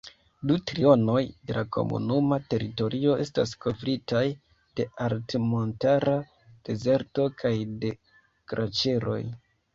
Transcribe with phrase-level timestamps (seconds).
[0.51, 1.19] Du trionoj
[1.49, 4.23] de la komunuma teritorio Estas kovritaj
[4.81, 6.17] de altmontara
[6.71, 7.55] dezerto kaj
[7.87, 9.23] de glaĉeroj.